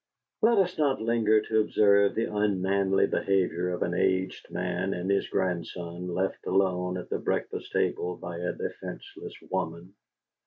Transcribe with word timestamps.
'"Let 0.41 0.57
us 0.57 0.79
not 0.79 0.99
linger 0.99 1.41
to 1.41 1.59
observe 1.59 2.15
the 2.15 2.25
unmanly 2.25 3.05
behavior 3.05 3.69
of 3.69 3.83
an 3.83 3.93
aged 3.93 4.49
man 4.49 4.95
and 4.95 5.11
his 5.11 5.29
grandson 5.29 6.07
left 6.07 6.47
alone 6.47 6.97
at 6.97 7.11
the 7.11 7.19
breakfast 7.19 7.71
table 7.71 8.15
by 8.15 8.37
a 8.39 8.51
defenceless 8.51 9.35
woman. 9.51 9.93